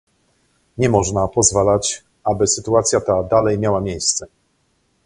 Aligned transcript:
Nie 0.77 0.89
można 0.89 1.27
pozwalać, 1.27 2.03
aby 2.23 2.47
sytuacja 2.47 3.01
ta 3.01 3.23
dalej 3.23 3.59
miała 3.59 3.81
miejsce 3.81 4.27